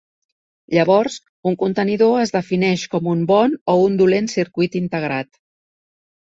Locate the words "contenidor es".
1.65-2.33